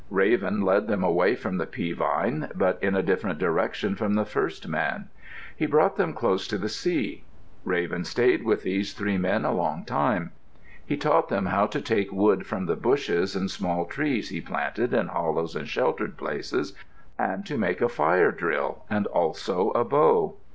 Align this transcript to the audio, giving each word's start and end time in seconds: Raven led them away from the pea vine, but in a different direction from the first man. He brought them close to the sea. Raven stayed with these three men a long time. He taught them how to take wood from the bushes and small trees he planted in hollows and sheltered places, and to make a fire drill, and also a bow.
Raven 0.09 0.63
led 0.63 0.87
them 0.87 1.03
away 1.03 1.35
from 1.35 1.57
the 1.59 1.67
pea 1.67 1.91
vine, 1.91 2.49
but 2.55 2.81
in 2.81 2.95
a 2.95 3.03
different 3.03 3.37
direction 3.37 3.95
from 3.95 4.15
the 4.15 4.25
first 4.25 4.67
man. 4.67 5.09
He 5.55 5.67
brought 5.67 5.95
them 5.95 6.13
close 6.15 6.47
to 6.47 6.57
the 6.57 6.69
sea. 6.69 7.23
Raven 7.63 8.03
stayed 8.03 8.43
with 8.43 8.63
these 8.63 8.93
three 8.93 9.19
men 9.19 9.45
a 9.45 9.53
long 9.53 9.85
time. 9.85 10.31
He 10.83 10.97
taught 10.97 11.29
them 11.29 11.45
how 11.45 11.67
to 11.67 11.81
take 11.81 12.11
wood 12.11 12.47
from 12.47 12.65
the 12.65 12.75
bushes 12.75 13.35
and 13.35 13.51
small 13.51 13.85
trees 13.85 14.29
he 14.29 14.41
planted 14.41 14.91
in 14.91 15.09
hollows 15.09 15.55
and 15.55 15.69
sheltered 15.69 16.17
places, 16.17 16.73
and 17.19 17.45
to 17.45 17.55
make 17.59 17.79
a 17.79 17.87
fire 17.87 18.31
drill, 18.31 18.85
and 18.89 19.05
also 19.05 19.69
a 19.75 19.83
bow. 19.85 20.33